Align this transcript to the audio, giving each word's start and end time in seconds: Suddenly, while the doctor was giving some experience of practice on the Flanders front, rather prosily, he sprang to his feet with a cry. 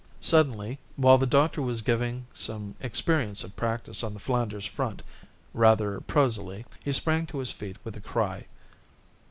Suddenly, 0.19 0.79
while 0.95 1.19
the 1.19 1.27
doctor 1.27 1.61
was 1.61 1.83
giving 1.83 2.25
some 2.33 2.73
experience 2.81 3.43
of 3.43 3.55
practice 3.55 4.03
on 4.03 4.15
the 4.15 4.19
Flanders 4.19 4.65
front, 4.65 5.03
rather 5.53 5.99
prosily, 5.99 6.65
he 6.83 6.91
sprang 6.91 7.27
to 7.27 7.37
his 7.37 7.51
feet 7.51 7.77
with 7.83 7.95
a 7.95 8.01
cry. 8.01 8.47